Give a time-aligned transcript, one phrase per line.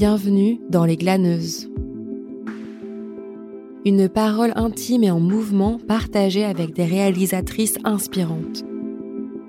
[0.00, 1.68] Bienvenue dans Les Glaneuses.
[3.84, 8.64] Une parole intime et en mouvement partagée avec des réalisatrices inspirantes.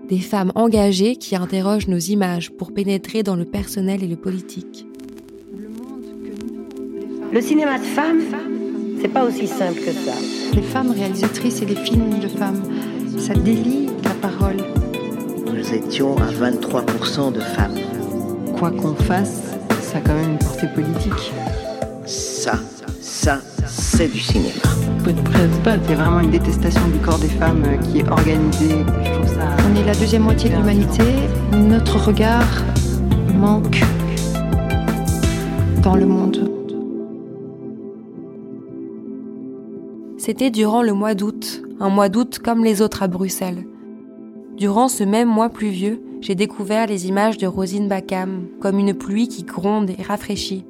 [0.10, 4.86] Des femmes engagées qui interrogent nos images pour pénétrer dans le personnel et le politique.
[7.32, 8.20] Le cinéma de femmes,
[9.00, 10.16] c'est pas aussi simple que ça.
[10.54, 12.62] Les femmes réalisatrices et les films de femmes,
[13.18, 14.58] ça délie la parole.
[15.46, 17.80] Nous étions à 23% de femmes.
[18.58, 19.51] Quoi qu'on fasse,
[19.92, 21.34] ça a quand même une portée politique.
[22.06, 22.54] Ça,
[23.02, 24.54] ça, c'est du cinéma.
[25.04, 28.86] C'est vraiment une détestation du corps des femmes euh, qui est organisée.
[29.04, 29.48] Je trouve ça...
[29.70, 31.04] On est la deuxième moitié de l'humanité.
[31.52, 32.48] Notre regard
[33.36, 33.82] manque
[35.84, 36.50] dans le monde.
[40.18, 43.66] C'était durant le mois d'août, un mois d'août comme les autres à Bruxelles.
[44.56, 49.28] Durant ce même mois pluvieux, j'ai découvert les images de Rosine Bacam, comme une pluie
[49.28, 50.66] qui gronde et rafraîchit.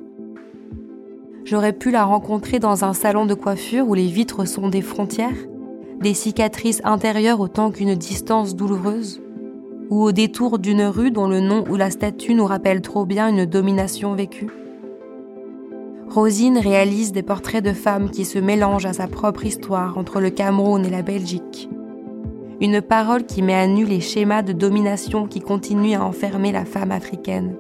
[1.43, 5.35] J'aurais pu la rencontrer dans un salon de coiffure où les vitres sont des frontières,
[5.99, 9.21] des cicatrices intérieures autant qu'une distance douloureuse,
[9.89, 13.27] ou au détour d'une rue dont le nom ou la statue nous rappelle trop bien
[13.27, 14.49] une domination vécue.
[16.07, 20.29] Rosine réalise des portraits de femmes qui se mélangent à sa propre histoire entre le
[20.29, 21.69] Cameroun et la Belgique
[22.61, 26.63] une parole qui met à nu les schémas de domination qui continuent à enfermer la
[26.63, 27.55] femme africaine.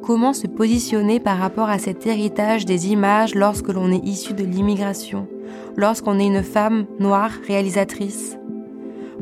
[0.00, 4.44] Comment se positionner par rapport à cet héritage des images lorsque l'on est issu de
[4.44, 5.26] l'immigration,
[5.76, 8.38] lorsqu'on est une femme noire réalisatrice?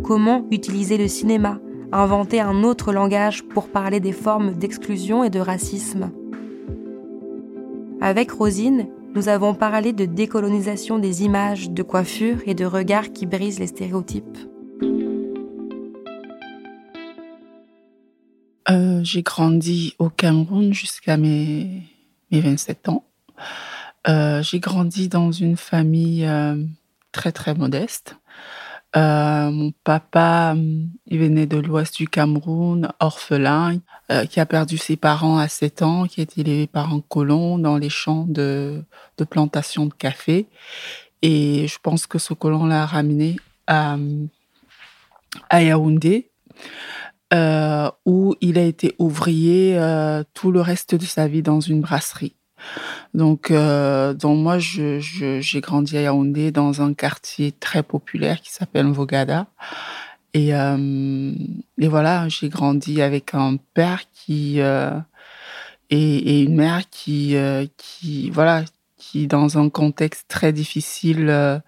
[0.03, 1.61] Comment utiliser le cinéma,
[1.93, 6.11] inventer un autre langage pour parler des formes d'exclusion et de racisme?
[8.03, 13.27] Avec Rosine, nous avons parlé de décolonisation des images, de coiffure et de regards qui
[13.27, 14.39] brisent les stéréotypes.
[18.69, 21.83] Euh, j'ai grandi au Cameroun jusqu'à mes,
[22.31, 23.05] mes 27 ans.
[24.09, 26.57] Euh, j'ai grandi dans une famille euh,
[27.11, 28.17] très très modeste.
[28.97, 30.57] Euh, mon papa,
[31.07, 33.79] il venait de l'ouest du Cameroun, orphelin,
[34.11, 37.59] euh, qui a perdu ses parents à 7 ans, qui été élevé par un colon
[37.59, 38.83] dans les champs de,
[39.17, 40.49] de plantation de café.
[41.23, 43.37] Et je pense que ce colon l'a ramené
[43.67, 43.97] à,
[45.51, 46.31] à Yaoundé,
[47.33, 51.81] euh, où il a été ouvrier euh, tout le reste de sa vie dans une
[51.81, 52.35] brasserie.
[53.15, 58.87] Donc, euh, donc moi, j'ai grandi à Yaoundé dans un quartier très populaire qui s'appelle
[58.87, 59.47] Vogada.
[60.33, 61.33] Et, euh,
[61.79, 64.97] et voilà, j'ai grandi avec un père qui euh,
[65.91, 67.37] et, une mère qui,
[67.77, 68.65] qui, voilà,
[68.97, 71.63] qui dans un contexte très difficile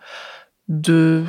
[0.68, 1.24] de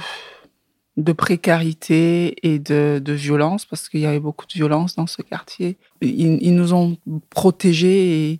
[0.98, 5.22] de précarité et de, de violence, parce qu'il y avait beaucoup de violence dans ce
[5.22, 5.78] quartier.
[6.02, 6.98] Ils, nous ont
[7.30, 8.40] protégés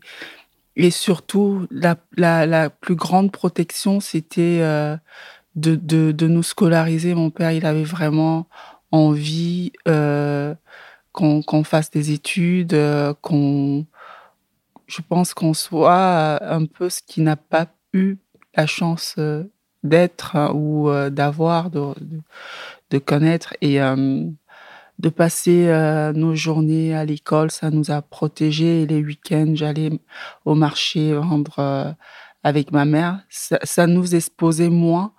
[0.76, 4.98] et surtout, la, la, plus grande protection, c'était euh,
[5.56, 7.14] de, de, nous scolariser.
[7.14, 8.48] Mon père, il avait vraiment
[8.92, 10.56] envie euh,
[11.12, 13.86] qu'on fasse des études, euh, qu'on,
[14.88, 18.18] je pense qu'on soit un peu ce qui n'a pas eu
[18.56, 19.44] la chance euh,
[19.84, 21.94] d'être hein, ou euh, d'avoir, de,
[22.90, 23.56] de, connaître.
[23.62, 24.26] Et euh,
[25.00, 28.84] de passer euh, nos journées à l'école, ça nous a protégés.
[28.84, 29.92] Et les week-ends, j'allais
[30.46, 31.92] au marché vendre euh,
[32.44, 33.20] avec ma mère.
[33.30, 35.14] Ça, nous exposait moins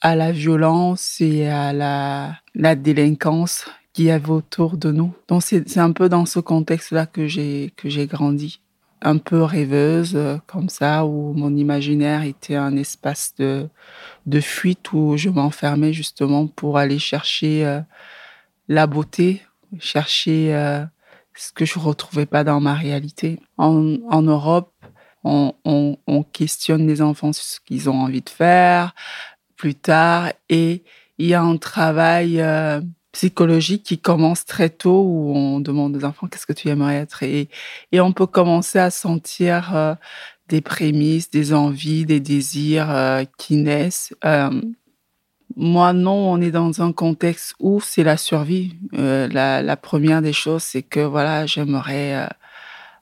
[0.00, 5.14] à la violence et à la, délinquance qu'il y avait autour de nous.
[5.28, 8.60] Donc c'est un peu dans ce contexte-là que j'ai que j'ai grandi,
[9.00, 13.68] un peu rêveuse euh, comme ça, où mon imaginaire était un espace de
[14.26, 17.80] de fuite où je m'enfermais justement pour aller chercher
[18.68, 19.42] la beauté,
[19.78, 20.84] chercher euh,
[21.34, 23.40] ce que je retrouvais pas dans ma réalité.
[23.58, 24.72] En, Europe,
[25.24, 28.94] on, on, on, questionne les enfants sur ce qu'ils ont envie de faire
[29.56, 30.84] plus tard et
[31.18, 32.80] il y a un travail euh,
[33.12, 37.22] psychologique qui commence très tôt où on demande aux enfants qu'est-ce que tu aimerais être?
[37.22, 37.48] Et,
[37.94, 39.94] on peut commencer à sentir euh,
[40.48, 44.14] des prémices, des envies, des désirs qui naissent.
[45.56, 48.76] Moi, non, on est dans un contexte où c'est la survie.
[48.94, 52.26] Euh, la, première des choses, c'est que voilà, j'aimerais euh,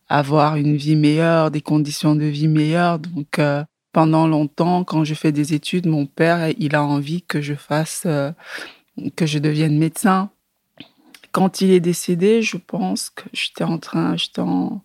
[0.09, 3.01] avoir une vie meilleure, des conditions de vie meilleures.
[3.01, 7.41] Donc, euh, pendant longtemps, quand je fais des études, mon père, il a envie que
[7.41, 8.06] je fasse,
[9.17, 10.31] que je devienne médecin.
[11.33, 14.83] Quand il est décédé, je pense que j'étais en train, j'étais en,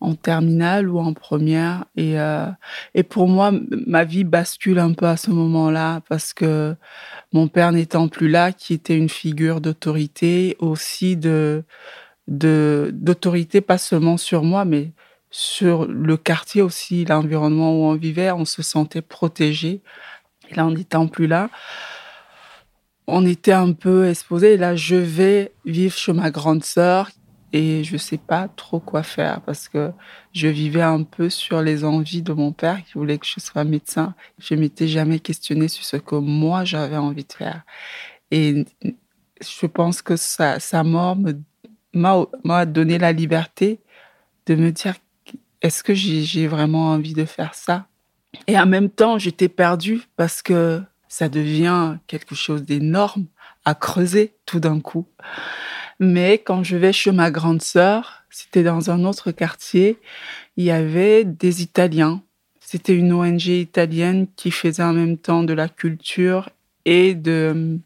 [0.00, 1.84] en terminale ou en première.
[1.96, 2.46] Et, euh,
[2.94, 3.52] et pour moi,
[3.86, 6.76] ma vie bascule un peu à ce moment-là parce que
[7.32, 11.64] mon père n'étant plus là, qui était une figure d'autorité, aussi de,
[12.28, 14.92] d'autorité, pas seulement sur moi, mais
[15.30, 18.30] sur le quartier aussi, l'environnement où on vivait.
[18.30, 19.82] On se sentait protégé.
[20.50, 21.50] Et là, en n'étant plus là,
[23.06, 24.56] on était un peu exposé.
[24.56, 27.10] là, je vais vivre chez ma grande sœur
[27.52, 29.90] et je sais pas trop quoi faire parce que
[30.32, 33.64] je vivais un peu sur les envies de mon père qui voulait que je sois
[33.64, 34.14] médecin.
[34.38, 37.62] Je m'étais jamais questionné sur ce que moi j'avais envie de faire.
[38.30, 38.66] Et
[39.40, 41.16] je pense que sa, sa mort
[41.94, 43.80] m'a donné la liberté
[44.46, 44.94] de me dire
[45.62, 47.86] est-ce que j'ai vraiment envie de faire ça?
[48.46, 53.26] Et en même temps, j'étais perdue parce que ça devient quelque chose d'énorme
[53.64, 55.06] à creuser tout d'un coup.
[56.00, 59.98] Mais quand je vais chez ma grande sœur, c'était dans un autre quartier,
[60.56, 62.22] il y avait des Italiens.
[62.60, 66.50] C'était une ONG italienne qui faisait en même temps de la culture
[66.84, 67.78] et de,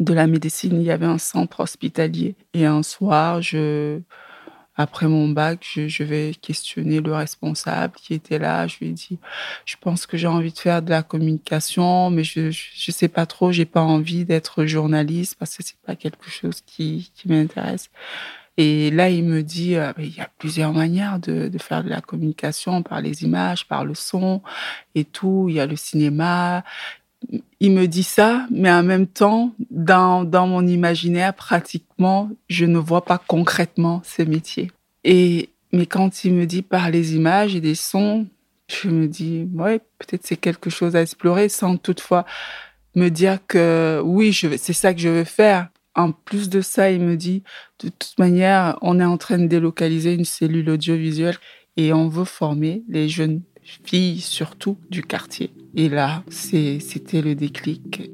[0.00, 0.80] de la médecine.
[0.80, 2.34] Il y avait un centre hospitalier.
[2.54, 4.00] Et un soir, je,
[4.76, 8.66] après mon bac, je, vais questionner le responsable qui était là.
[8.66, 9.18] Je lui ai dit,
[9.64, 13.26] je pense que j'ai envie de faire de la communication, mais je je, sais pas
[13.26, 13.52] trop.
[13.52, 17.90] J'ai pas envie d'être journaliste parce que c'est pas quelque chose qui, m'intéresse.
[18.56, 22.00] Et là, il me dit, euh, il y a plusieurs manières de, faire de la
[22.00, 24.42] communication par les images, par le son
[24.94, 25.46] et tout.
[25.48, 26.64] Il y a le cinéma,
[27.60, 32.78] il me dit ça, mais en même temps, dans, dans mon imaginaire, pratiquement, je ne
[32.78, 34.70] vois pas concrètement ce métier.
[35.04, 38.26] Et, mais quand il me dit par les images et des sons,
[38.68, 42.24] je me dis, ouais, peut-être c'est quelque chose à explorer sans toutefois
[42.94, 45.68] me dire que oui, c'est ça que je veux faire.
[45.94, 47.42] En plus de ça, il me dit,
[47.82, 51.36] de toute manière, on est en train de délocaliser une cellule audiovisuelle
[51.76, 55.50] et on veut former les jeunes filles surtout du quartier.
[55.74, 58.10] Et là, c'était le déclic.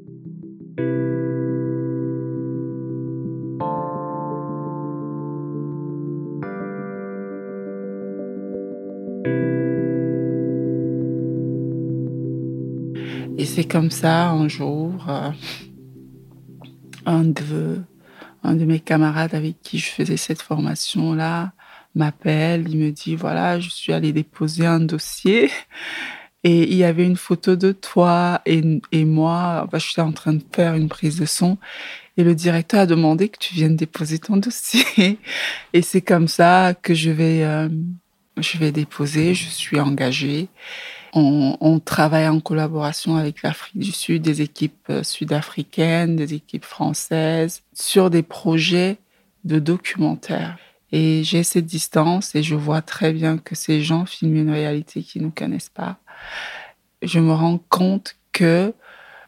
[13.37, 15.31] Et c'est comme ça, un jour, euh,
[17.07, 17.81] un, de,
[18.43, 21.53] un de mes camarades avec qui je faisais cette formation-là
[21.95, 25.49] m'appelle, il me dit, voilà, je suis allée déposer un dossier
[26.43, 28.61] et il y avait une photo de toi et,
[28.91, 29.67] et moi.
[29.71, 31.57] Bah, je suis en train de faire une prise de son
[32.17, 35.17] et le directeur a demandé que tu viennes déposer ton dossier.
[35.73, 37.69] Et c'est comme ça que je vais, euh,
[38.37, 39.33] je vais déposer.
[39.33, 40.47] Je suis engagée.
[41.13, 46.63] On, on, travaille en collaboration avec l'Afrique du Sud, des équipes euh, sud-africaines, des équipes
[46.63, 48.97] françaises, sur des projets
[49.43, 50.57] de documentaires.
[50.91, 55.03] Et j'ai cette distance et je vois très bien que ces gens filment une réalité
[55.03, 55.99] qu'ils ne connaissent pas.
[57.01, 58.73] Je me rends compte que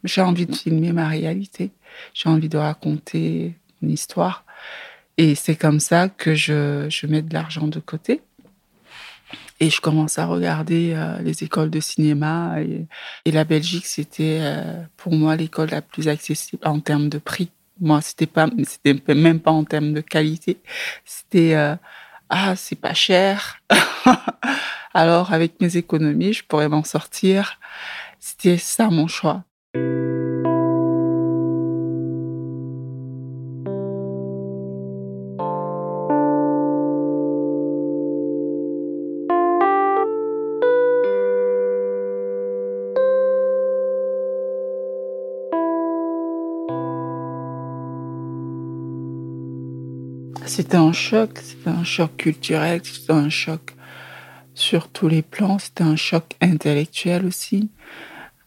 [0.03, 1.71] j'ai envie de filmer ma réalité.
[2.13, 4.45] J'ai envie de raconter mon histoire.
[5.17, 8.21] Et c'est comme ça que je, je mets de l'argent de côté.
[9.59, 12.61] Et je commence à regarder euh, les écoles de cinéma.
[12.61, 12.85] Et,
[13.25, 17.49] et la Belgique, c'était euh, pour moi l'école la plus accessible en termes de prix.
[17.79, 20.61] Moi, c'était pas, c'était même pas en termes de qualité.
[21.05, 21.75] C'était euh,
[22.29, 23.59] ah, c'est pas cher.
[24.93, 27.59] Alors, avec mes économies, je pourrais m'en sortir.
[28.19, 29.43] C'était ça mon choix.
[50.55, 53.73] C'était un choc, c'était un choc culturel, c'était un choc
[54.53, 57.71] sur tous les plans, c'était un choc intellectuel aussi.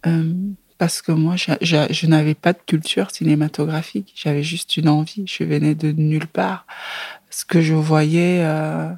[0.06, 0.32] Euh,
[0.78, 5.74] parce que moi, je, n'avais pas de culture cinématographique, j'avais juste une envie, je venais
[5.74, 6.64] de nulle part.
[7.28, 8.88] Ce que je voyais euh,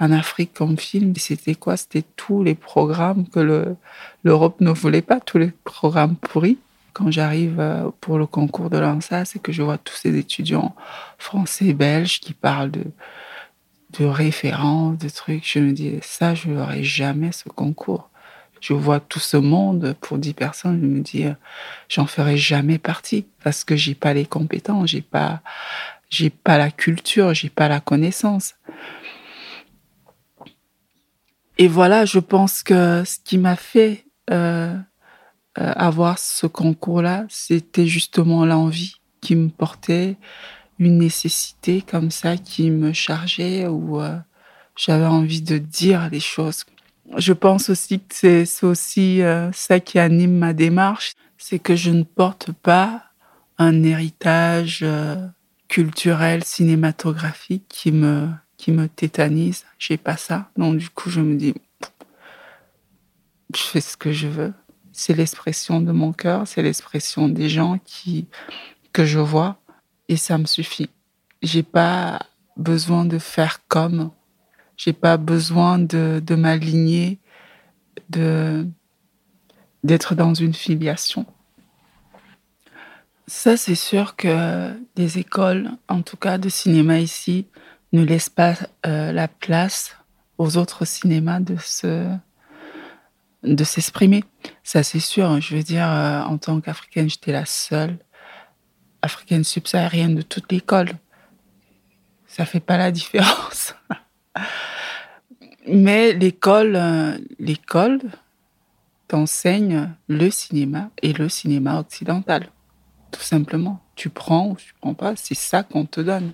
[0.00, 1.76] en Afrique comme film, c'était quoi?
[1.76, 3.76] C'était tous les programmes que
[4.24, 6.56] l'Europe ne voulait pas, tous les programmes pourris
[6.98, 10.74] quand j'arrive euh, pour le concours de l'ANSA, c'est que je vois tous ces étudiants
[11.16, 12.86] français, et belges qui parlent de,
[14.00, 15.48] de références, de trucs.
[15.48, 18.10] Je me dis, ça, je n'aurai jamais ce concours.
[18.60, 21.34] Je vois tout ce monde pour 10 personnes, je me dis, euh,
[21.88, 25.40] j'en ferai jamais partie parce que j'ai pas les compétences, j'ai pas,
[26.10, 28.56] j'ai pas la culture, j'ai pas la connaissance.
[31.58, 34.76] Et voilà, je pense que ce qui m'a fait euh,
[35.58, 40.16] avoir ce concours-là, c'était justement l'envie qui me portait,
[40.78, 44.16] une nécessité comme ça qui me chargeait ou euh,
[44.76, 46.64] j'avais envie de dire les choses.
[47.16, 51.90] Je pense aussi que c'est aussi euh, ça qui anime ma démarche, c'est que je
[51.90, 53.04] ne porte pas
[53.58, 54.84] un héritage
[55.68, 59.64] culturel, cinématographique qui me, qui me tétanise.
[59.78, 60.50] J'ai pas ça.
[60.56, 61.54] Donc, du coup, je me dis,
[63.54, 64.52] je fais ce que je veux.
[65.00, 68.26] C'est l'expression de mon cœur, c'est l'expression des gens qui,
[68.92, 69.60] que je vois
[70.08, 70.90] et ça me suffit.
[71.40, 72.26] J'ai pas
[72.56, 74.10] besoin de faire comme,
[74.76, 77.20] j'ai pas besoin de, de m'aligner,
[78.10, 78.66] de,
[79.84, 81.26] d'être dans une filiation.
[83.28, 87.46] Ça, c'est sûr que des écoles, en tout cas de cinéma ici,
[87.92, 89.96] ne laissent pas euh, la place
[90.38, 92.18] aux autres cinémas de se
[93.42, 94.24] de s'exprimer.
[94.62, 95.40] Ça, c'est sûr.
[95.40, 97.98] Je veux dire, euh, en tant qu'Africaine, j'étais la seule
[99.02, 100.90] africaine subsaharienne de toute l'école.
[102.26, 103.74] Ça fait pas la différence.
[105.66, 108.00] Mais l'école, euh, l'école
[109.06, 112.48] t'enseigne le cinéma et le cinéma occidental.
[113.10, 113.80] Tout simplement.
[113.94, 116.32] Tu prends ou tu prends pas, c'est ça qu'on te donne.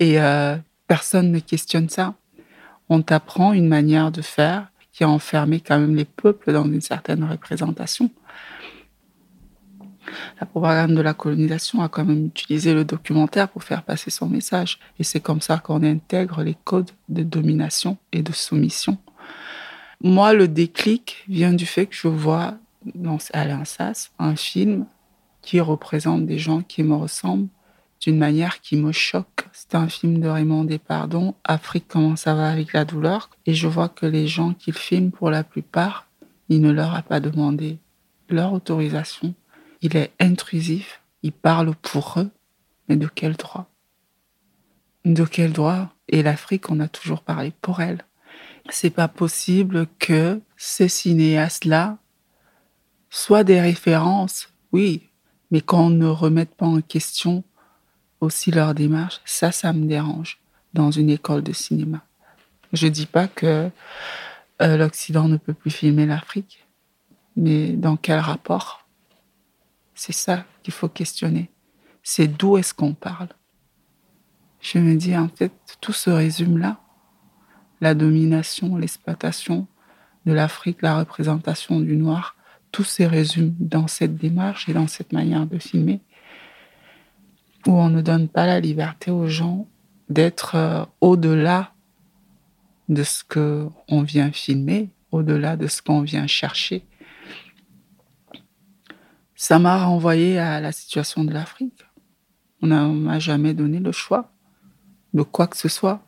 [0.00, 0.56] Et euh,
[0.86, 2.14] personne ne questionne ça.
[2.88, 4.69] On t'apprend une manière de faire
[5.00, 8.10] qui enfermé quand même les peuples dans une certaine représentation.
[10.38, 14.28] La propagande de la colonisation a quand même utilisé le documentaire pour faire passer son
[14.28, 14.78] message.
[14.98, 18.98] Et c'est comme ça qu'on intègre les codes de domination et de soumission.
[20.02, 22.58] Moi, le déclic vient du fait que je vois
[22.94, 24.84] dans Alain Sass un film
[25.40, 27.48] qui représente des gens qui me ressemblent
[28.00, 29.46] d'une manière qui me choque.
[29.52, 33.30] C'est un film de Raymond Despardon, Afrique, comment ça va avec la douleur.
[33.46, 36.06] Et je vois que les gens qu'il filme, pour la plupart,
[36.48, 37.78] il ne leur a pas demandé
[38.28, 39.34] leur autorisation.
[39.82, 42.30] Il est intrusif, il parle pour eux,
[42.88, 43.70] mais de quel droit?
[45.04, 45.90] De quel droit?
[46.08, 48.04] Et l'Afrique, on a toujours parlé pour elle.
[48.70, 51.98] C'est pas possible que ces cinéastes-là
[53.10, 55.08] soient des références, oui,
[55.50, 57.42] mais qu'on ne remette pas en question
[58.20, 60.38] aussi leur démarche, ça, ça me dérange
[60.74, 62.04] dans une école de cinéma.
[62.72, 63.70] Je dis pas que
[64.62, 66.66] euh, l'Occident ne peut plus filmer l'Afrique,
[67.36, 68.86] mais dans quel rapport?
[69.94, 71.50] C'est ça qu'il faut questionner.
[72.02, 73.28] C'est d'où est-ce qu'on parle?
[74.60, 76.78] Je me dis, en fait, tout se résume là.
[77.80, 79.66] La domination, l'exploitation
[80.26, 82.36] de l'Afrique, la représentation du noir,
[82.72, 86.00] tout se résume dans cette démarche et dans cette manière de filmer
[87.66, 89.66] où on ne donne pas la liberté aux gens
[90.08, 91.72] d'être euh, au-delà
[92.88, 96.84] de ce que on vient filmer, au-delà de ce qu'on vient chercher.
[99.36, 101.84] Ça m'a renvoyé à la situation de l'Afrique.
[102.62, 104.32] On ne m'a jamais donné le choix
[105.14, 106.02] de quoi que ce soit,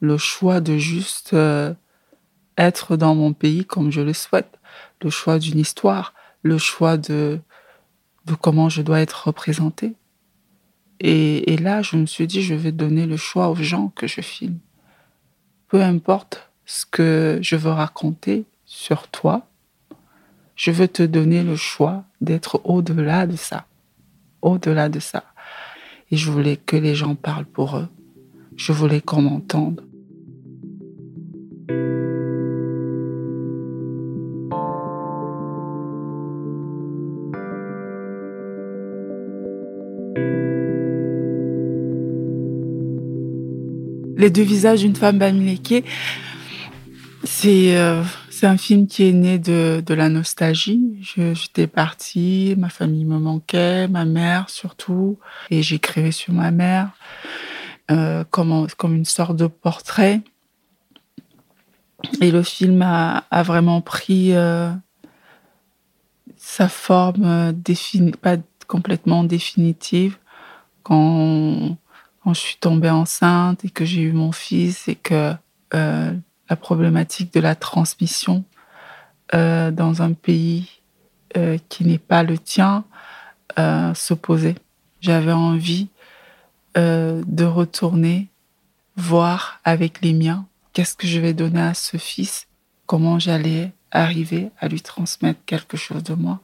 [0.00, 1.74] le choix de juste euh,
[2.56, 4.58] être dans mon pays comme je le souhaite,
[5.02, 7.40] le choix d'une histoire, le choix de,
[8.26, 9.94] de comment je dois être représenté.
[11.02, 14.20] Et, là, je me suis dit, je vais donner le choix aux gens que je
[14.20, 14.58] filme.
[15.68, 19.46] Peu importe ce que je veux raconter sur toi,
[20.56, 23.66] je veux te donner le choix d'être au-delà de ça.
[24.42, 25.24] Au-delà de ça.
[26.10, 27.88] Et je voulais que les gens parlent pour eux.
[28.56, 29.82] Je voulais qu'on m'entende.
[44.20, 45.82] Les deux visages d'une femme Bamileke,
[47.24, 48.02] c'est euh,
[48.42, 50.98] un film qui est né de, de la nostalgie.
[51.00, 55.18] J'étais partie, ma famille me manquait, ma mère surtout,
[55.50, 56.90] et j'écrivais sur ma mère
[57.90, 60.20] euh, comme, comme une sorte de portrait.
[62.20, 64.70] Et le film a, a vraiment pris euh,
[66.36, 68.36] sa forme définie, pas
[68.66, 70.18] complètement définitive,
[70.82, 71.78] quand
[72.30, 75.32] quand je suis tombée enceinte et que j'ai eu mon fils et que
[75.74, 76.12] euh,
[76.48, 78.44] la problématique de la transmission
[79.34, 80.80] euh, dans un pays
[81.36, 82.84] euh, qui n'est pas le tien
[83.58, 84.54] se posait.
[85.00, 85.88] J'avais envie
[86.76, 88.28] de retourner
[88.96, 92.46] voir avec les miens qu'est-ce que je vais donner à ce fils,
[92.86, 96.40] comment j'allais arriver à lui transmettre quelque chose de moi.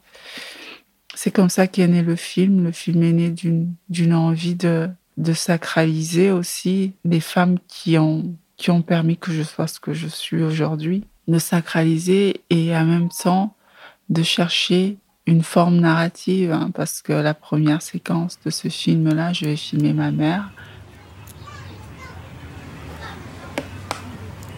[1.14, 2.64] C'est comme ça qu'est né le film.
[2.64, 8.70] Le film est né d'une envie de de sacraliser aussi les femmes qui ont, qui
[8.70, 13.08] ont permis que je sois ce que je suis aujourd'hui, de sacraliser et en même
[13.08, 13.54] temps
[14.08, 19.46] de chercher une forme narrative, hein, parce que la première séquence de ce film-là, je
[19.46, 20.50] vais filmer ma mère.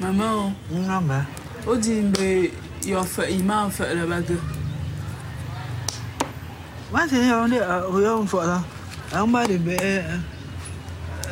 [0.01, 1.23] Maman, maman.
[1.67, 2.51] Odimbe,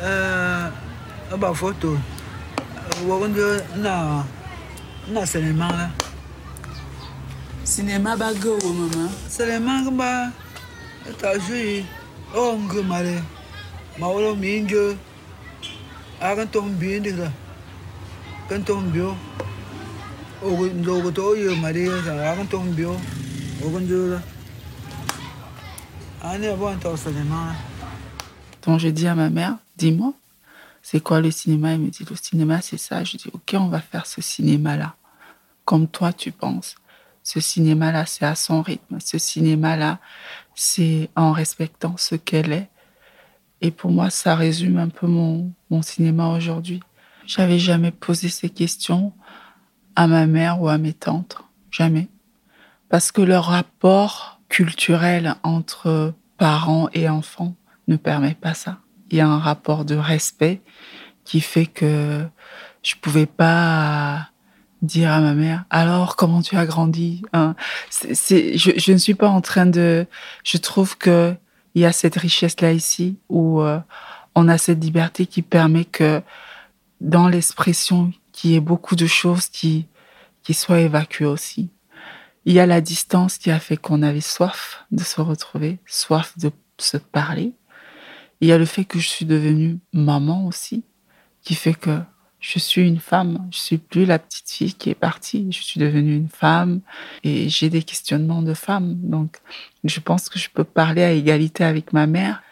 [0.01, 1.97] la ba photo.
[3.07, 4.23] Wagonde na
[5.09, 5.89] na cinéma là.
[7.63, 9.09] Cinéma ba go maman.
[9.29, 10.31] Cinéma ba
[11.19, 11.85] ta joué
[12.35, 13.23] oh ngre male.
[13.99, 14.95] Ma wolo minjo.
[16.21, 17.31] Akan tong bien de là.
[18.49, 19.15] Kan tong bio.
[20.43, 22.95] O ndo to yo male sa akan tong bio.
[23.61, 24.19] Wagonde là.
[26.19, 27.53] Allez, bon, cinéma.
[28.65, 30.13] Donc j'ai dit à ma mère, dis-moi,
[30.81, 31.73] c'est quoi le cinéma?
[31.73, 33.03] Elle me dit, le cinéma, c'est ça.
[33.03, 34.95] Je dis, ok, on va faire ce cinéma-là,
[35.65, 36.75] comme toi tu penses.
[37.23, 38.99] Ce cinéma-là, c'est à son rythme.
[38.99, 39.99] Ce cinéma-là,
[40.55, 42.69] c'est en respectant ce qu'elle est.
[43.59, 46.79] Et pour moi, ça résume un peu mon, mon cinéma aujourd'hui.
[47.25, 49.11] J'avais jamais posé ces questions
[49.97, 51.37] à ma mère ou à mes tantes.
[51.69, 52.07] Jamais.
[52.87, 57.55] Parce que leur rapport culturel entre parents et enfants
[57.89, 58.79] ne permet pas ça.
[59.09, 60.61] Il y a un rapport de respect
[61.23, 62.25] qui fait que
[62.83, 64.29] je pouvais pas
[64.81, 67.23] dire à ma mère alors comment tu as grandi?
[67.33, 67.55] Hein?
[67.91, 70.05] je, ne suis pas en train de
[70.43, 71.35] je trouve que
[71.75, 73.79] il y a cette richesse là ici où euh,
[74.35, 76.21] on a cette liberté qui permet que
[77.01, 79.87] dans l'expression qu'il y ait beaucoup de choses qui
[80.43, 81.69] qui soient évacuées aussi
[82.45, 86.37] il y a la distance qui a fait qu'on avait soif de se retrouver soif
[86.37, 87.53] de se parler
[88.41, 90.83] il y a le fait que je suis devenue maman aussi,
[91.41, 91.99] qui fait que
[92.39, 93.47] je suis une femme.
[93.51, 95.47] Je suis plus la petite fille qui est partie.
[95.51, 96.81] Je suis devenue une femme
[97.23, 98.95] et j'ai des questionnements de femme.
[99.01, 99.39] Donc,
[99.83, 102.43] je pense que je peux parler à égalité avec ma mère.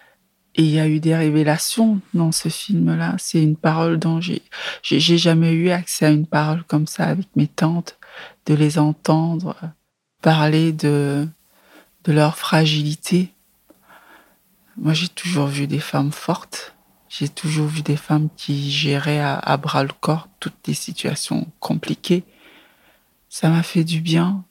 [0.55, 3.15] Et il y a eu des révélations dans ce film-là.
[3.19, 4.41] C'est une parole dont j'ai,
[4.81, 7.97] jamais eu accès à une parole comme ça avec mes tantes,
[8.45, 9.57] de les entendre
[10.21, 11.27] parler de,
[12.05, 13.33] de leur fragilité,
[14.77, 16.75] moi, j'ai toujours vu des femmes fortes.
[17.07, 22.23] J'ai toujours vu des femmes qui géraient à, bras le corps toutes les situations compliquées.
[23.29, 24.43] Ça m'a fait du bien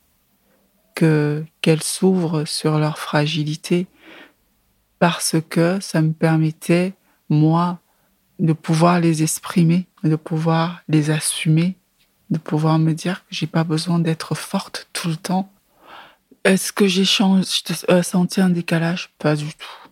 [0.94, 3.86] que qu'elles s'ouvrent sur leur fragilité
[4.98, 6.94] parce que ça me permettait
[7.28, 7.80] moi
[8.38, 11.76] de pouvoir les exprimer, de pouvoir les assumer,
[12.30, 15.52] de pouvoir me dire que j'ai pas besoin d'être forte tout le temps.
[16.44, 17.04] Est-ce que j'ai
[17.90, 19.10] euh, senti un décalage?
[19.18, 19.83] Pas du tout.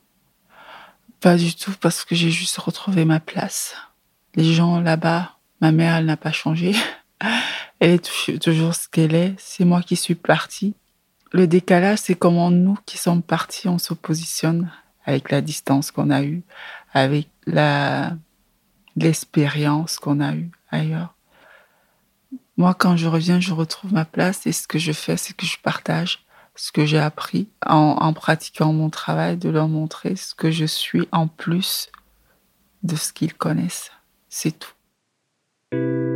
[1.22, 3.76] Pas du tout, parce que j'ai juste retrouvé ma place.
[4.34, 6.74] Les gens là-bas, ma mère, elle n'a pas changé.
[7.78, 9.34] Elle est toujours ce qu'elle est.
[9.38, 10.74] C'est moi qui suis partie.
[11.32, 14.70] Le décalage, c'est comment nous qui sommes partis, on se positionne
[15.04, 16.42] avec la distance qu'on a eue,
[16.92, 17.28] avec
[18.96, 21.14] l'expérience qu'on a eue ailleurs.
[22.56, 25.46] Moi, quand je reviens, je retrouve ma place et ce que je fais, c'est que
[25.46, 26.24] je partage
[26.62, 31.08] ce que j'ai appris en, pratiquant mon travail, de leur montrer ce que je suis
[31.10, 31.90] en plus
[32.84, 33.90] de ce qu'ils connaissent.
[34.28, 36.11] C'est tout.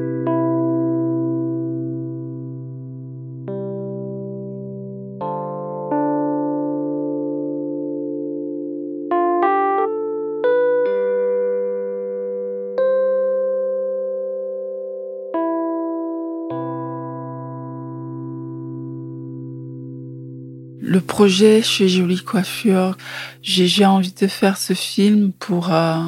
[20.80, 22.96] Le projet chez Jolie Coiffure,
[23.42, 26.00] j'ai envie de faire ce film pour, euh,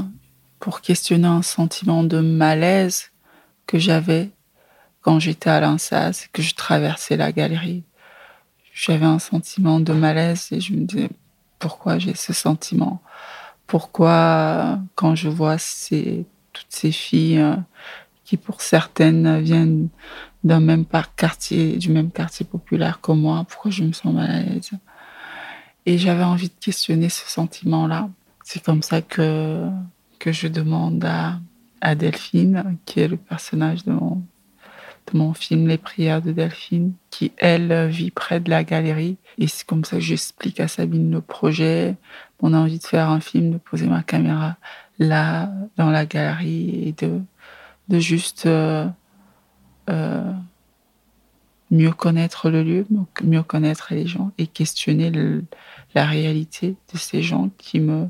[0.60, 3.10] pour questionner un sentiment de malaise
[3.66, 4.30] que j'avais
[5.00, 7.82] quand j'étais à l'INSAS, que je traversais la galerie.
[8.74, 11.08] J'avais un sentiment de malaise et je me disais
[11.58, 13.02] pourquoi j'ai ce sentiment?
[13.66, 17.56] Pourquoi quand je vois toutes ces filles euh,
[18.24, 19.88] qui pour certaines viennent
[20.44, 20.84] d'un même
[21.16, 24.70] quartier, du même quartier populaire que moi, pourquoi je me sens mal à l'aise?
[25.86, 28.08] Et j'avais envie de questionner ce sentiment-là.
[28.44, 29.68] C'est comme ça que,
[30.18, 31.38] que je demande à,
[31.80, 34.22] à Delphine, qui est le personnage de mon,
[35.12, 39.16] de mon film Les prières de Delphine, qui, elle, vit près de la galerie.
[39.38, 41.96] Et c'est comme ça que j'explique à Sabine le projet,
[42.42, 44.56] mon envie de faire un film, de poser ma caméra
[44.98, 47.20] là, dans la galerie, et de,
[47.88, 48.46] de juste...
[48.46, 48.86] Euh,
[49.88, 50.32] euh,
[51.70, 52.86] mieux connaître le lieu,
[53.22, 55.12] mieux connaître les gens et questionner
[55.94, 58.08] la réalité de ces gens qui me,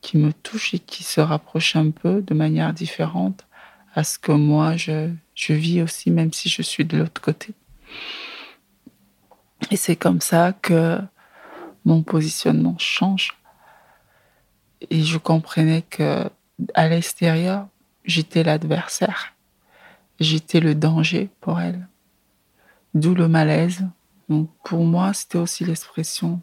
[0.00, 3.46] qui me touchent et qui se rapprochent un peu de manière différente
[3.94, 7.54] à ce que moi je, je vis aussi, même si je suis de l'autre côté.
[9.70, 10.98] Et c'est comme ça que
[11.84, 13.32] mon positionnement change.
[14.90, 16.30] Et je comprenais que
[16.74, 17.66] à l'extérieur,
[18.04, 19.34] j'étais l'adversaire
[20.20, 21.88] j'étais le danger pour elle.
[22.94, 23.86] D'où le malaise.
[24.28, 26.40] Donc pour moi, c'était aussi l'expression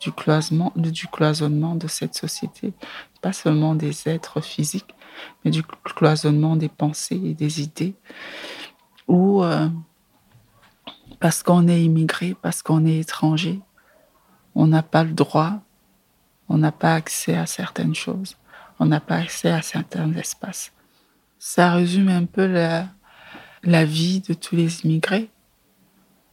[0.00, 2.72] du cloisonnement, du cloisonnement de cette société,
[3.20, 4.94] pas seulement des êtres physiques,
[5.44, 7.94] mais du cloisonnement des pensées et des idées,
[9.08, 9.68] où euh,
[11.20, 13.60] parce qu'on est immigré, parce qu'on est étranger,
[14.54, 15.60] on n'a pas le droit,
[16.48, 18.36] on n'a pas accès à certaines choses,
[18.78, 20.72] on n'a pas accès à certains espaces.
[21.40, 22.88] Ça résume un peu la,
[23.62, 25.30] la vie de tous les immigrés.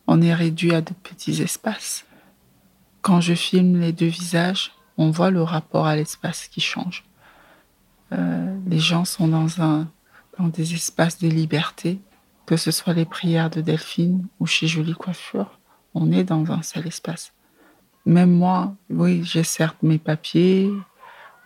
[0.07, 2.05] On est réduit à de petits espaces.
[3.01, 7.03] Quand je filme les deux visages, on voit le rapport à l'espace qui change.
[8.13, 9.88] Euh, les gens sont dans, un,
[10.38, 11.99] dans des espaces de liberté,
[12.45, 15.59] que ce soit les prières de Delphine ou chez Jolie Coiffure,
[15.93, 17.33] on est dans un seul espace.
[18.05, 20.71] Même moi, oui, j'ai certes mes papiers,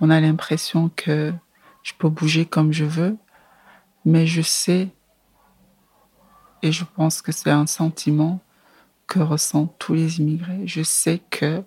[0.01, 1.33] on a l'impression que
[1.83, 3.17] je peux bouger comme je veux,
[4.03, 4.89] mais je sais,
[6.61, 8.39] et je pense que c'est un sentiment
[9.07, 11.63] que ressentent tous les immigrés, je sais que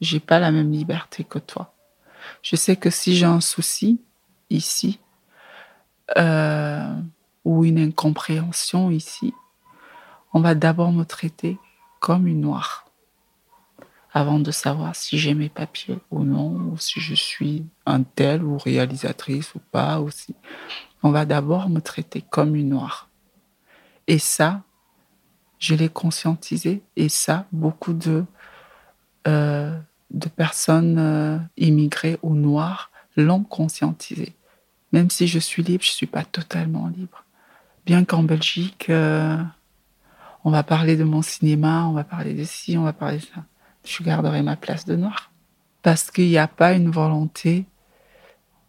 [0.00, 1.74] j'ai pas la même liberté que toi.
[2.42, 4.00] Je sais que si j'ai un souci
[4.50, 5.00] ici,
[6.16, 6.94] euh,
[7.44, 9.32] ou une incompréhension ici,
[10.32, 11.58] on va d'abord me traiter
[12.00, 12.88] comme une noire
[14.12, 18.42] avant de savoir si j'ai mes papiers ou non, ou si je suis un tel
[18.42, 20.34] ou réalisatrice ou pas aussi.
[21.02, 23.07] On va d'abord me traiter comme une noire.
[24.08, 24.62] Et ça,
[25.60, 26.82] je l'ai conscientisé.
[26.96, 28.24] Et ça, beaucoup de,
[29.28, 29.78] euh,
[30.10, 34.34] de personnes euh, immigrées ou noires l'ont conscientisé.
[34.92, 37.24] Même si je suis libre, je ne suis pas totalement libre.
[37.86, 39.36] Bien qu'en Belgique, euh,
[40.42, 43.22] on va parler de mon cinéma, on va parler de ci, on va parler de
[43.22, 43.44] ça
[43.88, 45.30] je garderai ma place de noir.
[45.82, 47.66] Parce qu'il n'y a pas une volonté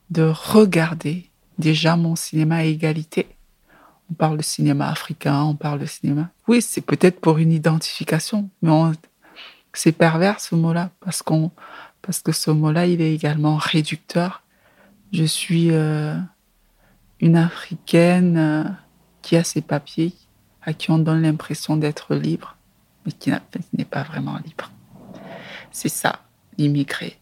[0.10, 3.28] de regarder déjà mon cinéma à égalité.
[4.12, 6.30] On parle de cinéma africain, on parle de cinéma.
[6.48, 8.72] Oui, c'est peut-être pour une identification, mais
[9.74, 11.22] c'est pervers ce mot-là parce
[12.22, 14.42] que ce mot-là, il est également réducteur.
[15.12, 16.16] Je suis euh,
[17.20, 18.64] une africaine euh,
[19.22, 20.14] qui a ses papiers,
[20.62, 22.56] à qui on donne l'impression d'être libre,
[23.06, 23.32] mais qui
[23.74, 24.72] n'est pas vraiment libre.
[25.72, 26.24] C'est ça,
[26.58, 27.20] l'immigré,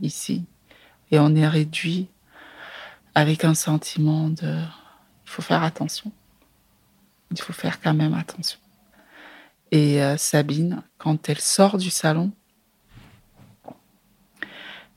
[0.00, 0.44] ici.
[1.10, 2.08] Et on est réduit
[3.14, 4.58] avec un sentiment de...
[5.34, 6.12] Faut faire attention.
[7.32, 8.60] Il faut faire quand même attention.
[9.72, 12.30] Et euh, Sabine, quand elle sort du salon,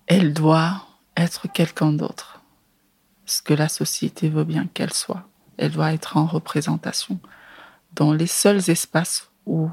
[0.06, 2.44] elle doit être quelqu'un d'autre.
[3.26, 5.28] Ce que la société veut bien qu'elle soit.
[5.58, 7.20] Elle doit être en représentation
[7.94, 9.72] dans les seuls espaces où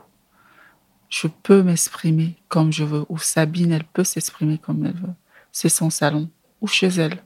[1.10, 5.14] je peux m'exprimer comme je veux, ou Sabine, elle peut s'exprimer comme elle veut.
[5.52, 6.30] C'est son salon,
[6.62, 7.22] ou chez elle.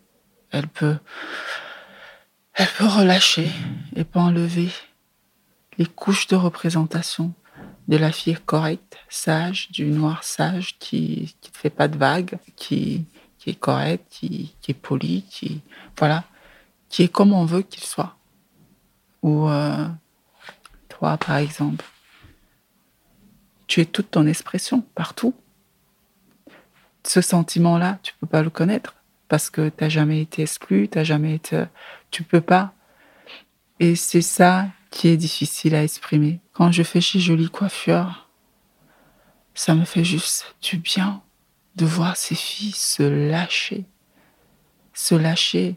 [0.51, 0.99] Elle peut,
[2.59, 3.49] elle peut relâcher
[3.95, 4.69] et pas enlever
[5.79, 7.33] les couches de représentation
[7.87, 13.07] de la fille correcte, sage, du noir sage qui, ne fait pas de vagues, qui,
[13.47, 15.63] est correct, qui, est poli, qui,
[15.97, 16.25] voilà,
[16.89, 18.17] qui est comme on veut qu'il soit.
[19.23, 19.87] Ou euh,
[20.89, 21.85] toi, par exemple,
[23.69, 25.33] tu es toute ton expression partout.
[27.05, 28.98] Ce sentiment-là, tu peux pas le connaître
[29.29, 31.65] parce que tu n'as jamais été exclu, tu jamais été,
[32.11, 32.75] tu peux pas.
[33.81, 36.41] Et c'est ça qui est difficile à exprimer.
[36.53, 38.29] Quand je fais chez Jolie Coiffure,
[39.55, 41.23] ça me fait juste du bien
[41.77, 43.85] de voir ces filles se lâcher,
[44.95, 45.77] se lâcher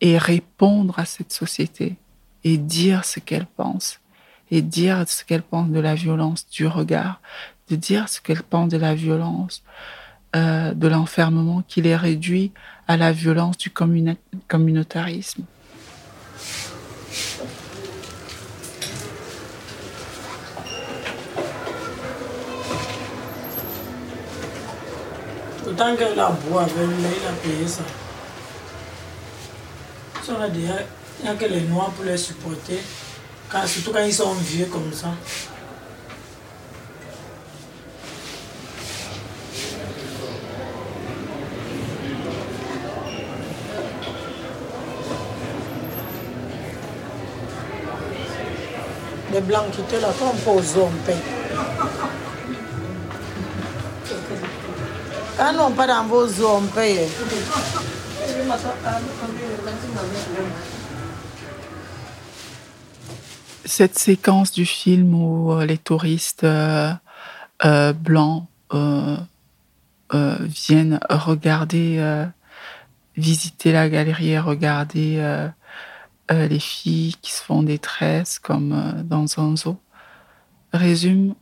[0.00, 1.96] et répondre à cette société
[2.44, 4.00] et dire ce qu'elles pensent
[4.50, 7.20] et dire ce qu'elle pense de la violence du regard,
[7.68, 9.62] de dire ce qu'elle pense de la violence,
[10.34, 12.52] euh, de l'enfermement qui les réduit
[12.88, 15.42] à la violence du communautarisme.
[25.66, 27.82] Autant qu'elle a boit avec lui, il a payé ça.
[30.22, 32.78] Si on a il n'y a que les noirs pour les supporter.
[33.66, 35.08] Surtout quand ils sont vieux comme ça.
[49.48, 50.98] Étaient là, comme pour aux hommes
[55.38, 56.68] Ah non, pas dans vos hommes
[63.66, 66.92] cette séquence du film où euh, les touristes euh,
[67.64, 68.46] euh, blancs
[70.10, 72.26] viennent regarder,
[73.16, 75.48] visiter la galerie et regarder
[76.30, 79.78] les filles qui se font des tresses comme dans un zoo,
[80.72, 81.34] résume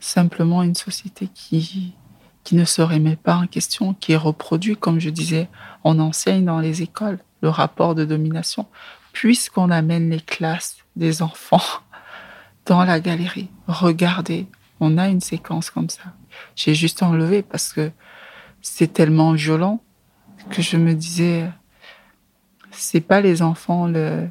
[0.00, 1.94] simplement une société qui,
[2.44, 5.48] qui ne se remet pas en question, qui reproduit, comme je disais,
[5.84, 8.66] on enseigne dans les écoles le rapport de domination,
[9.12, 11.60] puisqu'on amène les classes des enfants
[12.66, 13.48] dans la galerie.
[13.66, 14.46] Regardez,
[14.80, 16.02] on a une séquence comme ça.
[16.56, 17.90] J'ai juste enlevé parce que
[18.60, 19.80] c'est tellement violent
[20.50, 21.48] que je me disais,
[22.72, 24.28] c'est pas les enfants le,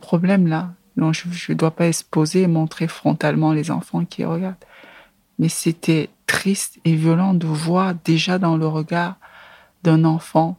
[0.00, 0.72] problème là.
[0.96, 4.56] Non, je ne dois pas exposer et montrer frontalement les enfants qui regardent.
[5.38, 9.16] Mais c'était triste et violent de voir déjà dans le regard
[9.82, 10.58] d'un enfant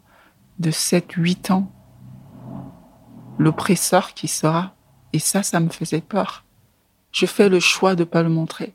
[0.59, 1.71] de 7, 8 ans
[3.37, 4.75] l'oppresseur qui sera.
[5.11, 6.45] Et ça, ça me faisait peur.
[7.11, 8.73] Je fais le choix de ne pas le montrer.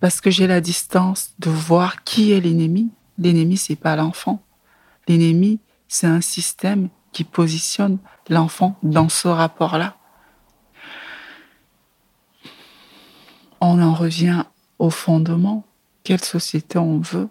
[0.00, 2.90] Parce que j'ai la distance de voir qui est l'ennemi.
[3.18, 4.42] L'ennemi, c'est pas l'enfant.
[5.08, 9.96] L'ennemi, c'est un système qui positionne l'enfant dans ce rapport-là.
[13.60, 14.44] On en revient
[14.78, 15.64] au fondement.
[16.04, 17.28] Quelle société on veut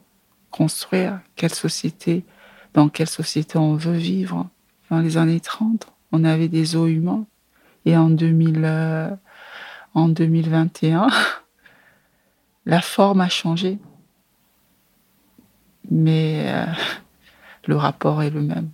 [0.52, 2.26] construire Quelle société,
[2.74, 4.48] dans quelle société on veut vivre
[4.90, 7.26] Dans les années 30, on avait des eaux humains.
[7.86, 9.16] Et en, 2000, euh,
[9.94, 11.08] en 2021,
[12.66, 13.80] la forme a changé.
[15.90, 16.66] Mais euh,
[17.66, 18.70] le rapport est le même.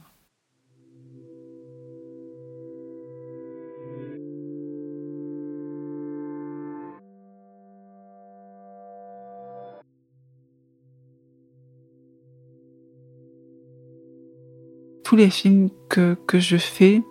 [15.14, 17.04] Tous les films que, que je fais,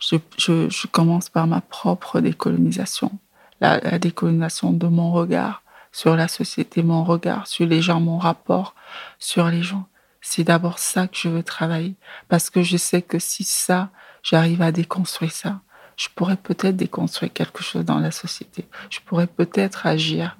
[0.00, 3.12] je, je, commence par ma propre décolonisation.
[3.60, 8.74] La, décolonisation de mon regard sur la société, mon regard sur les gens, mon rapport
[9.20, 9.86] sur les gens.
[10.20, 11.94] C'est d'abord ça que je veux travailler.
[12.28, 13.90] Parce que je sais que si ça,
[14.24, 15.60] j'arrive à déconstruire ça,
[15.96, 18.66] je pourrais peut-être déconstruire quelque chose dans la société.
[18.90, 20.36] Je pourrais peut-être agir.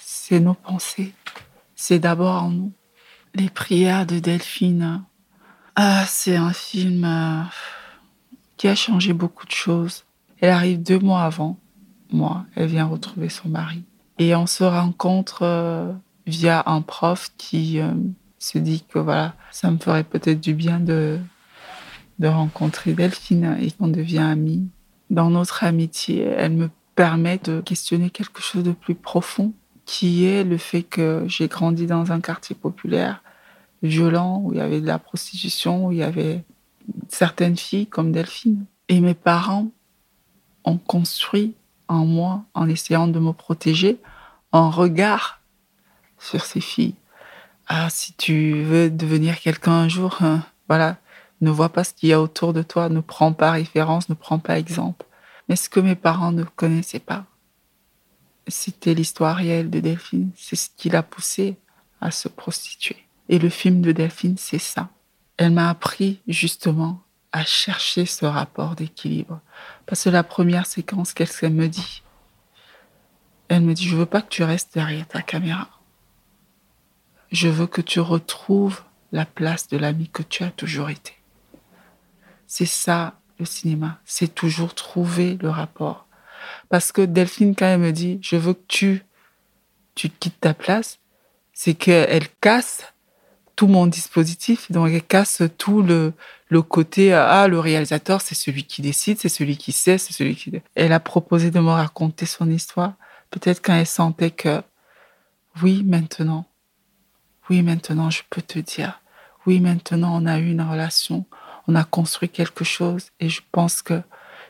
[0.00, 1.14] C'est nos pensées.
[1.74, 2.72] C'est d'abord en nous.
[3.34, 5.04] Les prières de Delphine.
[5.74, 7.42] Ah, c'est un film euh,
[8.58, 10.04] qui a changé beaucoup de choses.
[10.40, 11.58] Elle arrive deux mois avant
[12.10, 12.44] moi.
[12.54, 13.84] Elle vient retrouver son mari.
[14.18, 15.92] Et on se rencontre euh,
[16.26, 17.94] via un prof qui euh,
[18.38, 21.18] se dit que voilà, ça me ferait peut-être du bien de,
[22.18, 24.68] de rencontrer Delphine et qu'on devient amis.
[25.08, 30.44] Dans notre amitié, elle me permet de questionner quelque chose de plus profond qui est
[30.44, 33.22] le fait que j'ai grandi dans un quartier populaire
[33.82, 36.44] violent, où il y avait de la prostitution, où il y avait
[37.08, 38.64] certaines filles comme Delphine.
[38.88, 39.68] Et mes parents
[40.64, 41.54] ont construit
[41.88, 43.98] en moi, en essayant de me protéger,
[44.52, 45.40] un regard
[46.18, 46.94] sur ces filles.
[47.66, 50.96] Ah, si tu veux devenir quelqu'un un jour, hein, voilà,
[51.40, 54.14] ne vois pas ce qu'il y a autour de toi, ne prends pas référence, ne
[54.14, 55.06] prends pas exemple.
[55.48, 57.24] Mais ce que mes parents ne connaissaient pas,
[58.52, 60.30] c'était l'histoire réelle de Delphine.
[60.36, 61.56] C'est ce qui l'a poussée
[62.00, 62.96] à se prostituer.
[63.28, 64.90] Et le film de Delphine, c'est ça.
[65.36, 69.40] Elle m'a appris justement à chercher ce rapport d'équilibre.
[69.86, 72.02] Parce que la première séquence, qu'est-ce qu'elle me dit
[73.48, 75.68] Elle me dit, je veux pas que tu restes derrière ta caméra.
[77.30, 81.14] Je veux que tu retrouves la place de l'ami que tu as toujours été.
[82.46, 86.06] C'est ça le cinéma, c'est toujours trouver le rapport.
[86.68, 89.04] Parce que Delphine, quand elle me dit, je veux que tu,
[89.94, 90.98] tu quittes ta place,
[91.52, 92.92] c'est qu'elle casse
[93.56, 96.14] tout mon dispositif, donc elle casse tout le,
[96.48, 100.36] le côté ah le réalisateur c'est celui qui décide, c'est celui qui sait, c'est celui
[100.36, 100.52] qui.
[100.74, 102.94] Elle a proposé de me raconter son histoire.
[103.30, 104.62] Peut-être quand elle sentait que
[105.62, 106.46] oui maintenant,
[107.48, 109.00] oui maintenant je peux te dire,
[109.46, 111.24] oui maintenant on a eu une relation,
[111.68, 114.02] on a construit quelque chose et je pense que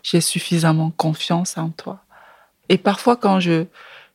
[0.03, 2.05] j'ai suffisamment confiance en toi.
[2.69, 3.67] Et parfois quand je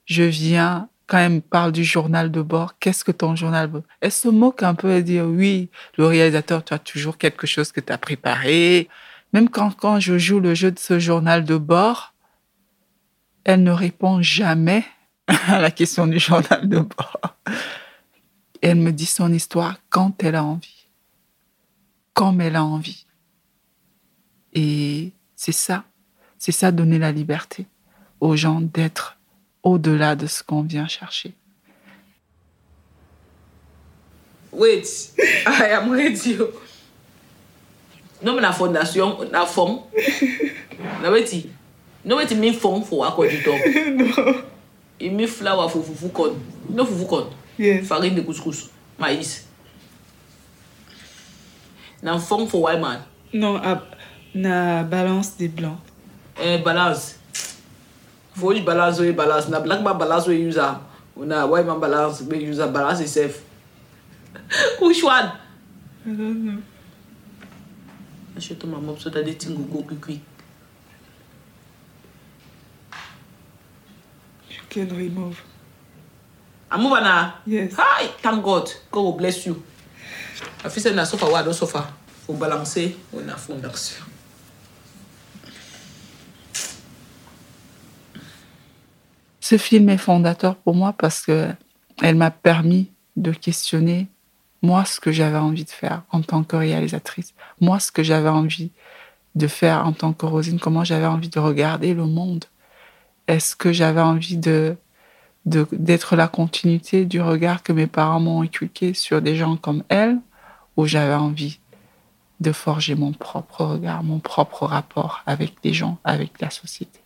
[0.06, 3.72] je viens quand elle me parle du journal de bord, qu'est-ce que ton journal
[4.02, 7.72] Elle se moque un peu et dit oui, le réalisateur, tu as toujours quelque chose
[7.72, 8.90] que tu as préparé.
[9.32, 12.14] Même quand, quand je joue le jeu de ce journal de bord,
[13.46, 14.84] elle ne répond jamais
[15.28, 17.38] à la question du journal de bord.
[18.62, 20.88] Elle me dit son histoire quand elle a envie,
[22.14, 23.06] comme elle a envie.
[24.54, 25.84] Et c'est ça,
[26.38, 27.68] c'est ça donner la liberté
[28.20, 29.18] aux gens d'être
[29.64, 31.34] au-delà de ce qu'on vient chercher.
[34.52, 35.14] Wait,
[35.46, 36.38] I am ready.
[38.24, 39.82] Non, mais la fondation, la forme.
[41.04, 41.46] Na wait,
[42.04, 43.62] no wait me form for what you talk.
[44.18, 44.34] No.
[45.00, 46.40] Il me flour for fufu corn.
[46.70, 47.28] No fufu corn.
[47.60, 47.86] Yes.
[47.86, 49.46] Farine de couscous, maïs.
[52.02, 53.02] Na forme for white man.
[53.34, 53.84] Non, à,
[54.34, 55.78] na balans de blan.
[56.38, 57.16] E, eh, balans.
[58.38, 59.50] Fouj balans we balans.
[59.50, 60.82] Na blak ba balans we yuza.
[61.18, 63.42] Ou na woy man balans we yuza balans e sef.
[64.80, 65.32] Which one?
[66.06, 66.62] I don't know.
[68.38, 70.22] Ashe to mam op so ta de ting go go quick quick.
[74.50, 75.42] You can remove.
[76.70, 77.32] I move na?
[77.46, 77.74] Yes.
[77.78, 78.08] Hi!
[78.22, 78.70] Thank God.
[78.92, 79.64] God will bless you.
[80.64, 81.88] I feel say na sofa wa don sofa.
[82.28, 82.92] Faut balancer.
[83.16, 84.04] On a fond d'action.
[89.50, 91.48] Ce film est fondateur pour moi parce que
[92.04, 94.08] elle m'a permis de questionner
[94.62, 98.28] moi ce que j'avais envie de faire en tant que réalisatrice, moi ce que j'avais
[98.28, 98.72] envie
[99.36, 102.44] de faire en tant que Rosine, comment j'avais envie de regarder le monde.
[103.30, 104.76] Est-ce que j'avais envie de
[105.46, 110.20] d'être la continuité du regard que mes parents m'ont inculqué sur des gens comme elle,
[110.76, 111.62] ou j'avais envie
[112.42, 117.00] de forger mon propre regard, mon propre rapport avec les gens, avec la société?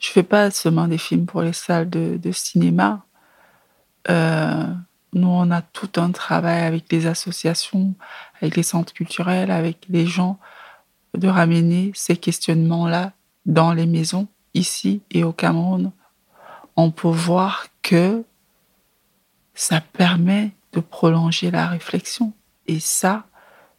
[0.00, 3.04] Je fais pas seulement des films pour les salles de, de cinéma.
[4.08, 4.66] Euh,
[5.12, 7.94] nous, on a tout un travail avec les associations,
[8.40, 10.38] avec les centres culturels, avec les gens,
[11.14, 13.12] de ramener ces questionnements-là
[13.44, 15.92] dans les maisons, ici et au Cameroun.
[16.76, 18.24] On peut voir que
[19.54, 22.32] ça permet de prolonger la réflexion.
[22.66, 23.26] Et ça,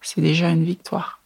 [0.01, 1.21] c'est déjà une victoire.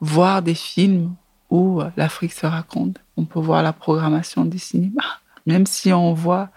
[0.00, 1.14] Voir des films
[1.50, 5.20] où l'Afrique se raconte, on peut voir la programmation des cinémas.
[5.46, 6.50] Même si on voit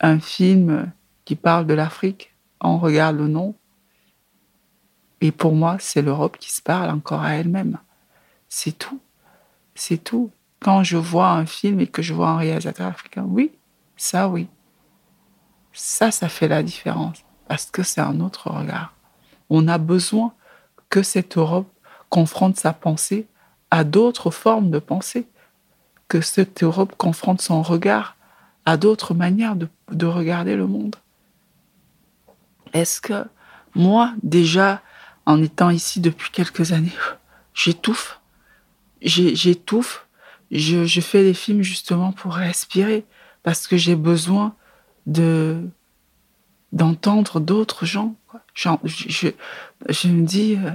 [0.00, 0.90] un film
[1.24, 3.54] qui parle de l'Afrique, on regarde le nom.
[5.20, 7.78] Et pour moi, c'est l'Europe qui se parle encore à elle-même.
[8.48, 9.00] C'est tout.
[9.74, 10.30] C'est tout.
[10.60, 13.52] Quand je vois un film et que je vois un réalisateur africain, oui,
[13.96, 14.48] ça oui.
[15.72, 17.18] Ça, ça fait la différence.
[17.48, 18.94] Parce que c'est un autre regard.
[19.50, 20.32] On a besoin
[20.88, 21.68] que cette Europe
[22.08, 23.26] confronte sa pensée
[23.76, 25.26] à d'autres formes de pensée.
[26.08, 28.16] Que cette Europe confronte son regard
[28.64, 30.96] à d'autres manières de, de regarder le monde.
[32.72, 33.24] Est-ce que
[33.74, 34.82] moi, déjà,
[35.26, 36.96] en étant ici depuis quelques années,
[37.52, 38.20] j'étouffe.
[39.02, 40.06] J'étouffe.
[40.50, 43.04] Je, fais des films justement pour respirer
[43.42, 44.54] parce que j'ai besoin
[45.06, 45.60] de
[46.72, 48.14] d'entendre d'autres gens.
[48.54, 48.68] je,
[50.08, 50.70] me dis, euh,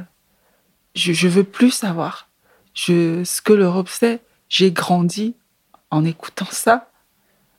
[0.93, 2.30] je veux plus savoir.
[2.73, 5.35] Je, ce que l'Europe sait, j'ai grandi
[5.89, 6.89] en écoutant ça,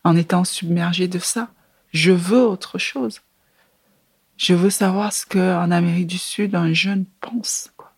[0.04, 1.48] en étant submergé de ça.
[1.92, 3.20] Je veux autre chose.
[4.36, 7.70] Je veux savoir ce qu'en Amérique du Sud, un jeune pense.
[7.76, 7.92] Quoi.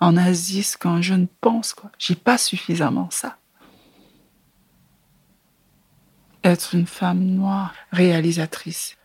[0.00, 1.74] En Asie, ce qu'un jeune pense.
[1.98, 3.36] J'ai pas suffisamment ça.
[6.42, 8.96] Être une femme noire réalisatrice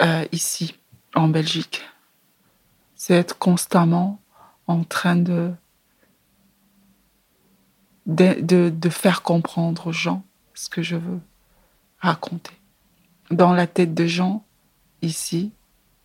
[0.00, 0.74] euh, ici,
[1.14, 1.82] en Belgique,
[2.94, 4.22] c'est être constamment
[4.66, 5.52] en train de,
[8.06, 11.20] de, de, faire comprendre aux gens ce que je veux
[11.98, 12.54] raconter.
[13.30, 14.44] Dans la tête de gens,
[15.02, 15.52] ici,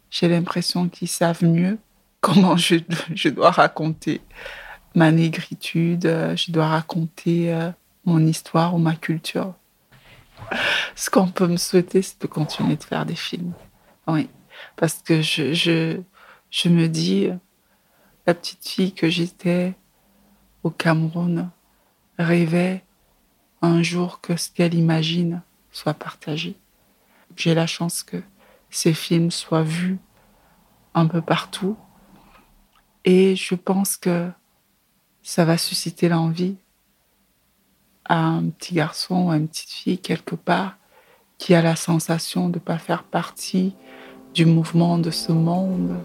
[0.10, 1.79] j'ai l'impression qu'ils savent mieux
[2.21, 2.75] comment je,
[3.15, 4.21] je dois raconter
[4.95, 7.71] ma négritude, euh, je dois raconter euh,
[8.05, 9.53] mon histoire ou ma culture.
[10.95, 13.53] Ce qu'on peut me souhaiter, c'est de continuer de faire des films.
[14.07, 14.29] Oui,
[14.75, 15.99] parce que je, je,
[16.49, 17.29] je me dis,
[18.25, 19.73] la petite fille que j'étais
[20.63, 21.49] au Cameroun
[22.17, 22.84] rêvait
[23.62, 26.56] un jour que ce qu'elle imagine soit partagé.
[27.36, 28.21] J'ai la chance que
[28.69, 29.97] ces films soient vus
[30.93, 31.77] un peu partout
[33.06, 34.30] et je pense que
[35.21, 36.58] ça va susciter l'envie
[38.06, 40.77] à un petit garçon ou à une petite fille quelque part
[41.38, 43.75] qui a la sensation de ne pas faire partie
[44.34, 45.97] du mouvement de ce monde.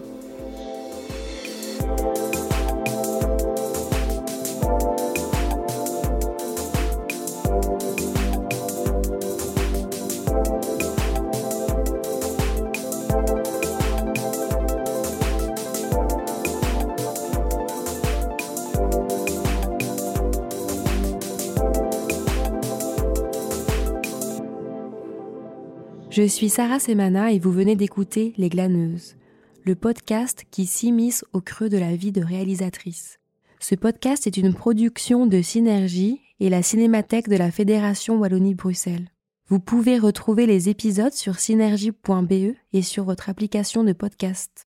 [26.23, 29.17] Je suis Sarah Semana et vous venez d'écouter Les Glaneuses,
[29.65, 33.19] le podcast qui s'immisce au creux de la vie de réalisatrice.
[33.59, 39.09] Ce podcast est une production de Synergie et la Cinémathèque de la Fédération Wallonie-Bruxelles.
[39.49, 44.65] Vous pouvez retrouver les épisodes sur synergie.be et sur votre application de podcast.